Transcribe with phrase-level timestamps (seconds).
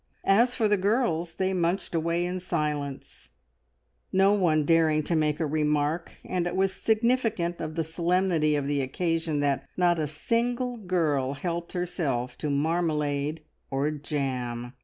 [0.25, 3.29] As for the girls, they munched away in silence,
[4.11, 8.65] no one daring to make a remark, and it was significant of the solemnity of
[8.65, 14.73] the occasion that not a single girl helped herself to marmalade or jam.